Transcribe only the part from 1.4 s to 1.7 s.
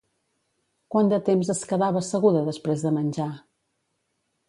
es